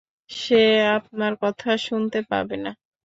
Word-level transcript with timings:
সে 0.31 0.61
আপনার 0.89 1.33
কথা 1.43 1.69
শুনতে 1.87 2.19
পাবে 2.29 2.55
না। 2.57 2.71